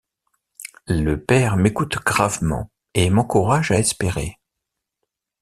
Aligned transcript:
Le 0.87 1.23
père 1.23 1.57
m’écoute 1.57 2.03
gravement 2.03 2.71
et 2.95 3.11
m’encourage 3.11 3.69
à 3.69 3.77
espérer. 3.77 4.39